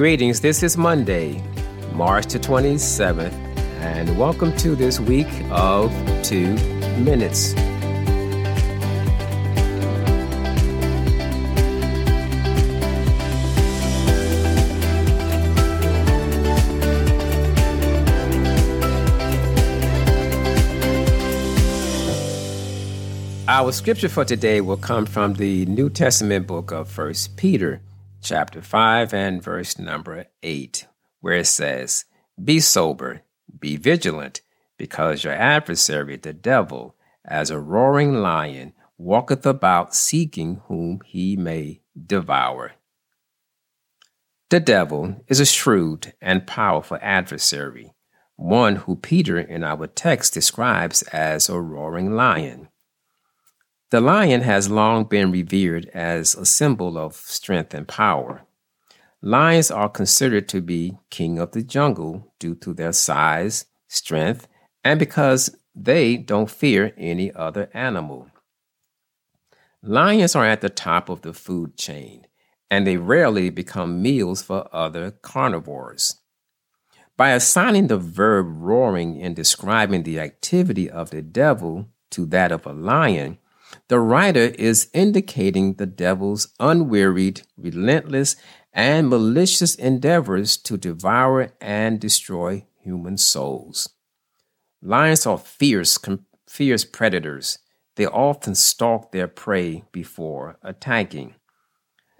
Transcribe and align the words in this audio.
Greetings, 0.00 0.40
this 0.40 0.62
is 0.62 0.78
Monday, 0.78 1.42
March 1.92 2.24
the 2.28 2.38
27th, 2.38 3.34
and 3.82 4.18
welcome 4.18 4.56
to 4.56 4.74
this 4.74 4.98
week 4.98 5.28
of 5.50 5.92
Two 6.22 6.54
Minutes. 6.96 7.54
Our 23.46 23.70
scripture 23.72 24.08
for 24.08 24.24
today 24.24 24.62
will 24.62 24.78
come 24.78 25.04
from 25.04 25.34
the 25.34 25.66
New 25.66 25.90
Testament 25.90 26.46
book 26.46 26.70
of 26.72 26.88
First 26.88 27.36
Peter, 27.36 27.82
chapter 28.20 28.62
5 28.62 29.12
and 29.14 29.42
verse 29.42 29.78
number 29.78 30.26
8, 30.42 30.86
where 31.20 31.34
it 31.34 31.46
says, 31.46 32.04
Be 32.42 32.60
sober, 32.60 33.22
be 33.58 33.76
vigilant, 33.76 34.42
because 34.76 35.24
your 35.24 35.34
adversary, 35.34 36.16
the 36.16 36.32
devil, 36.32 36.96
as 37.24 37.50
a 37.50 37.58
roaring 37.58 38.14
lion, 38.14 38.72
walketh 38.96 39.44
about 39.44 39.94
seeking 39.94 40.62
whom 40.66 41.00
he 41.04 41.36
may 41.36 41.82
devour. 42.06 42.72
The 44.48 44.60
devil 44.60 45.22
is 45.28 45.38
a 45.38 45.46
shrewd 45.46 46.14
and 46.20 46.46
powerful 46.46 46.98
adversary, 47.00 47.92
one 48.36 48.76
who 48.76 48.96
Peter 48.96 49.38
in 49.38 49.62
our 49.62 49.86
text 49.86 50.34
describes 50.34 51.02
as 51.02 51.48
a 51.48 51.60
roaring 51.60 52.14
lion. 52.14 52.69
The 53.90 54.00
lion 54.00 54.42
has 54.42 54.70
long 54.70 55.04
been 55.04 55.32
revered 55.32 55.86
as 55.92 56.36
a 56.36 56.46
symbol 56.46 56.96
of 56.96 57.16
strength 57.16 57.74
and 57.74 57.88
power. 57.88 58.42
Lions 59.20 59.68
are 59.72 59.88
considered 59.88 60.48
to 60.50 60.60
be 60.60 60.96
king 61.10 61.40
of 61.40 61.50
the 61.50 61.62
jungle 61.62 62.32
due 62.38 62.54
to 62.56 62.72
their 62.72 62.92
size, 62.92 63.66
strength, 63.88 64.46
and 64.84 65.00
because 65.00 65.56
they 65.74 66.16
don't 66.16 66.48
fear 66.48 66.94
any 66.96 67.32
other 67.32 67.68
animal. 67.74 68.28
Lions 69.82 70.36
are 70.36 70.46
at 70.46 70.60
the 70.60 70.68
top 70.68 71.08
of 71.08 71.22
the 71.22 71.32
food 71.32 71.76
chain, 71.76 72.28
and 72.70 72.86
they 72.86 72.96
rarely 72.96 73.50
become 73.50 74.00
meals 74.00 74.40
for 74.40 74.68
other 74.72 75.10
carnivores. 75.10 76.20
By 77.16 77.30
assigning 77.30 77.88
the 77.88 77.98
verb 77.98 78.46
roaring 78.48 79.16
in 79.16 79.34
describing 79.34 80.04
the 80.04 80.20
activity 80.20 80.88
of 80.88 81.10
the 81.10 81.22
devil 81.22 81.88
to 82.10 82.24
that 82.26 82.52
of 82.52 82.64
a 82.66 82.72
lion, 82.72 83.38
the 83.90 83.98
writer 83.98 84.54
is 84.56 84.88
indicating 84.94 85.74
the 85.74 85.84
devil's 85.84 86.54
unwearied, 86.60 87.42
relentless, 87.56 88.36
and 88.72 89.08
malicious 89.08 89.74
endeavors 89.74 90.56
to 90.56 90.76
devour 90.76 91.48
and 91.60 91.98
destroy 91.98 92.64
human 92.78 93.18
souls. 93.18 93.88
Lions 94.80 95.26
are 95.26 95.38
fierce, 95.38 95.98
fierce 96.48 96.84
predators. 96.84 97.58
They 97.96 98.06
often 98.06 98.54
stalk 98.54 99.10
their 99.10 99.26
prey 99.26 99.82
before 99.90 100.56
attacking. 100.62 101.34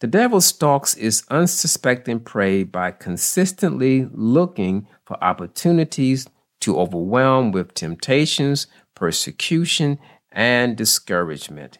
The 0.00 0.08
devil 0.08 0.40
stalks 0.40 0.94
his 0.94 1.22
unsuspecting 1.30 2.18
prey 2.24 2.64
by 2.64 2.90
consistently 2.90 4.08
looking 4.12 4.88
for 5.06 5.22
opportunities 5.22 6.26
to 6.62 6.76
overwhelm 6.76 7.52
with 7.52 7.74
temptations, 7.74 8.66
persecution, 8.96 10.00
and 10.32 10.76
discouragement. 10.76 11.78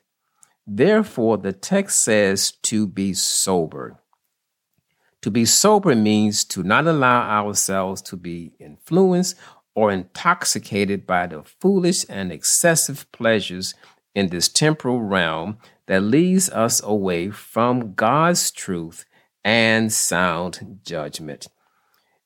Therefore, 0.66 1.38
the 1.38 1.52
text 1.52 2.00
says 2.00 2.52
to 2.62 2.86
be 2.86 3.14
sober. 3.14 3.98
To 5.22 5.30
be 5.30 5.44
sober 5.44 5.94
means 5.94 6.44
to 6.46 6.62
not 6.62 6.86
allow 6.86 7.22
ourselves 7.22 8.02
to 8.02 8.16
be 8.16 8.52
influenced 8.58 9.36
or 9.74 9.90
intoxicated 9.90 11.06
by 11.06 11.26
the 11.26 11.42
foolish 11.42 12.04
and 12.08 12.32
excessive 12.32 13.10
pleasures 13.12 13.74
in 14.14 14.28
this 14.28 14.48
temporal 14.48 15.00
realm 15.00 15.58
that 15.86 16.02
leads 16.02 16.50
us 16.50 16.82
away 16.82 17.30
from 17.30 17.94
God's 17.94 18.50
truth 18.50 19.04
and 19.44 19.92
sound 19.92 20.80
judgment. 20.84 21.48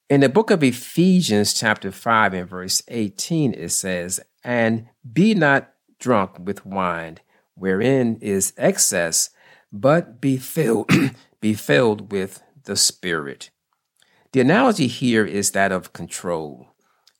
In 0.08 0.20
the 0.20 0.28
book 0.28 0.50
of 0.50 0.62
Ephesians, 0.62 1.53
chapter 1.53 1.91
5, 1.91 2.34
and 2.34 2.48
verse 2.48 2.82
18, 2.88 3.54
it 3.54 3.70
says, 3.70 4.20
And 4.44 4.87
be 5.12 5.34
not 5.34 5.72
drunk 5.98 6.38
with 6.38 6.66
wine, 6.66 7.18
wherein 7.54 8.18
is 8.20 8.52
excess, 8.56 9.30
but 9.72 10.20
be 10.20 10.36
filled, 10.36 10.90
be 11.40 11.54
filled 11.54 12.12
with 12.12 12.42
the 12.64 12.76
Spirit. 12.76 13.50
The 14.32 14.40
analogy 14.40 14.86
here 14.86 15.24
is 15.24 15.52
that 15.52 15.72
of 15.72 15.92
control. 15.92 16.68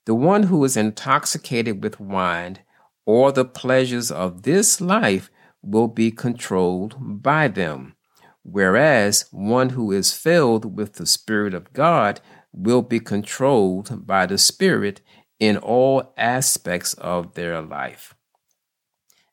The 0.05 0.15
one 0.15 0.45
who 0.45 0.63
is 0.65 0.77
intoxicated 0.77 1.83
with 1.83 1.99
wine 1.99 2.59
or 3.05 3.33
the 3.33 3.45
pleasures 3.45 4.11
of 4.11 4.43
this 4.43 4.81
life 4.81 5.31
will 5.63 5.89
be 5.89 6.11
controlled 6.11 6.97
by 7.01 7.49
them, 7.49 7.95
whereas 8.43 9.27
one 9.31 9.71
who 9.71 9.93
is 9.93 10.13
filled 10.13 10.77
with 10.77 10.95
the 10.95 11.07
Spirit 11.07 11.55
of 11.55 11.73
God 11.73 12.21
will 12.53 12.83
be 12.83 13.01
controlled 13.01 14.07
by 14.07 14.27
the 14.27 14.39
Spirit 14.39 15.01
in 15.39 15.57
all 15.57 16.13
aspects 16.17 16.95
of 16.95 17.35
their 17.35 17.61
life. 17.61 18.15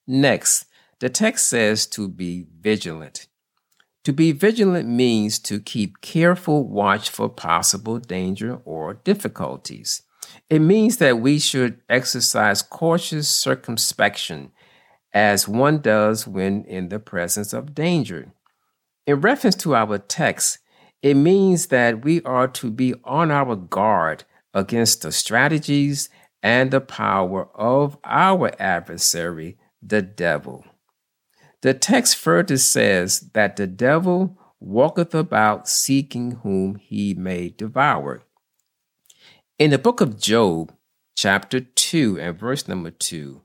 Next, 0.08 0.66
the 1.00 1.09
text 1.09 1.47
says 1.47 1.86
to 1.88 2.08
be 2.08 2.46
vigilant. 2.59 3.28
To 4.03 4.12
be 4.12 4.34
vigilant 4.34 4.88
means 4.88 5.40
to 5.40 5.62
keep 5.62 6.02
careful 6.02 6.68
watch 6.68 7.09
for 7.09 7.30
possible 7.30 8.00
danger 8.00 8.59
or 8.66 8.96
difficulties. 8.96 10.02
It 10.50 10.59
means 10.59 10.97
that 10.97 11.19
we 11.19 11.40
should 11.40 11.81
exercise 11.90 12.62
cautious 12.62 13.30
circumspection 13.30 14.52
as 15.14 15.47
one 15.47 15.80
does 15.80 16.28
when 16.28 16.66
in 16.66 16.90
the 16.90 17.00
presence 17.00 17.53
of 17.53 17.74
danger. 17.75 18.34
In 19.06 19.22
reference 19.22 19.56
to 19.58 19.75
our 19.75 19.97
text, 20.00 20.59
it 21.02 21.16
means 21.16 21.68
that 21.68 22.03
we 22.03 22.22
are 22.24 22.47
to 22.47 22.72
be 22.72 22.94
on 23.03 23.31
our 23.31 23.56
guard 23.56 24.24
against 24.53 25.02
the 25.02 25.12
strategies 25.12 26.09
and 26.41 26.72
the 26.72 26.81
power 26.81 27.47
of 27.56 27.97
our 28.03 28.52
adversary 28.59 29.58
the 29.85 30.01
devil. 30.01 30.66
The 31.61 31.73
text 31.73 32.17
further 32.17 32.57
says 32.57 33.31
that 33.33 33.55
the 33.55 33.67
devil 33.67 34.38
walketh 34.59 35.13
about 35.13 35.67
seeking 35.67 36.31
whom 36.44 36.75
he 36.75 37.13
may 37.13 37.49
devour. 37.49 38.23
In 39.59 39.72
the 39.72 39.77
book 39.77 40.01
of 40.01 40.19
Job, 40.19 40.73
chapter 41.16 41.59
2 41.59 42.19
and 42.19 42.38
verse 42.38 42.67
number 42.67 42.91
2, 42.91 43.41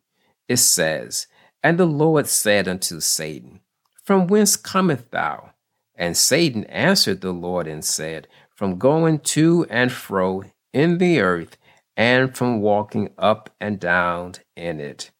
it 0.49 0.57
says, 0.57 1.27
And 1.63 1.79
the 1.79 1.87
Lord 1.87 2.27
said 2.27 2.67
unto 2.67 3.01
Satan, 3.01 3.61
From 4.03 4.27
whence 4.27 4.57
comest 4.57 5.11
thou? 5.11 5.53
And 5.95 6.17
Satan 6.17 6.65
answered 6.65 7.21
the 7.21 7.33
Lord 7.33 7.67
and 7.67 7.85
said, 7.85 8.29
From 8.55 8.79
going 8.79 9.19
to 9.21 9.67
and 9.69 9.93
fro 9.93 10.45
in 10.73 10.99
the 10.99 11.21
earth, 11.21 11.57
and 11.97 12.37
from 12.37 12.61
walking 12.61 13.11
up 13.19 13.51
and 13.61 13.81
down 13.81 14.35
in 14.57 14.81
it 14.81 15.11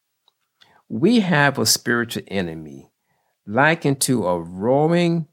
we 0.89 1.19
have 1.19 1.59
a 1.59 1.65
spiritual 1.67 2.23
enemy 2.29 2.89
likened 3.45 4.01
to 4.01 4.25
a 4.27 4.39
roaring, 4.39 5.27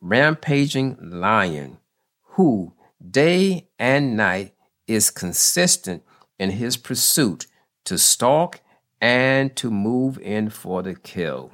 rampaging 0.00 0.98
lion 1.00 1.78
who, 2.22 2.74
day 3.08 3.68
and 3.78 4.16
night, 4.16 4.52
is 4.88 5.10
consistent 5.10 6.02
in 6.38 6.50
his 6.50 6.76
pursuit 6.76 7.46
to 7.84 7.96
stalk 7.96 8.60
and 9.00 9.54
to 9.54 9.70
move 9.70 10.18
in 10.18 10.50
for 10.50 10.82
the 10.82 10.94
kill. 10.94 11.52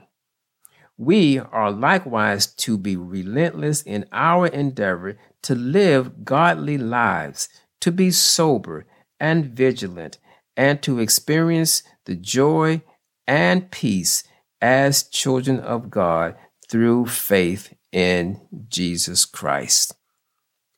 We 0.97 1.39
are 1.39 1.71
likewise 1.71 2.47
to 2.47 2.79
be 2.79 2.97
relentless 2.97 3.83
in 3.83 4.07
our 4.13 4.47
endeavor 4.47 5.19
to 5.43 5.55
live 5.55 6.25
godly 6.25 6.79
lives, 6.79 7.49
to 7.81 7.93
be 7.93 8.11
sober 8.11 8.87
and 9.21 9.47
vigilant, 9.47 10.19
and 10.57 10.83
to 10.83 11.01
experience 11.01 11.83
the 12.05 12.15
joy 12.15 12.83
and 13.27 13.71
peace 13.71 14.25
as 14.61 15.03
children 15.03 15.61
of 15.61 15.91
God 15.91 16.37
through 16.69 17.07
faith 17.07 17.75
in 17.91 18.41
Jesus 18.69 19.25
Christ. 19.25 19.95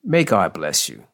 May 0.03 0.23
God 0.23 0.53
bless 0.53 0.89
you. 0.89 1.05